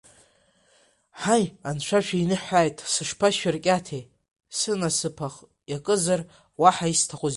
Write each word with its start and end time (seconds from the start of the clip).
Ҳаи, 1.21 1.45
Анцәа 1.69 1.99
шәиныҳәааит, 2.05 2.77
сышԥашәыркьаҭеи, 2.93 4.03
сынасыԥах 4.57 5.35
иакызар 5.71 6.21
уаҳа 6.61 6.87
исҭахузеи! 6.93 7.29